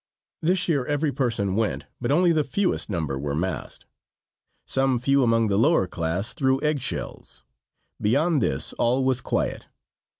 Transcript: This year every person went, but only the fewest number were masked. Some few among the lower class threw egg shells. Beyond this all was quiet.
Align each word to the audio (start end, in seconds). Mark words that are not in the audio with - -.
This 0.41 0.67
year 0.67 0.83
every 0.87 1.11
person 1.11 1.53
went, 1.55 1.85
but 1.99 2.09
only 2.09 2.31
the 2.31 2.43
fewest 2.43 2.89
number 2.89 3.19
were 3.19 3.35
masked. 3.35 3.85
Some 4.65 4.97
few 4.97 5.21
among 5.21 5.45
the 5.45 5.57
lower 5.59 5.85
class 5.85 6.33
threw 6.33 6.59
egg 6.63 6.81
shells. 6.81 7.43
Beyond 8.01 8.41
this 8.41 8.73
all 8.79 9.03
was 9.05 9.21
quiet. 9.21 9.67